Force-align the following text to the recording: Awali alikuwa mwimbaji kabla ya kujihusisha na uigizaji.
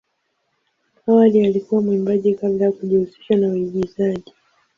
Awali 1.07 1.45
alikuwa 1.45 1.81
mwimbaji 1.81 2.35
kabla 2.35 2.65
ya 2.65 2.71
kujihusisha 2.71 3.35
na 3.37 3.47
uigizaji. 3.47 4.33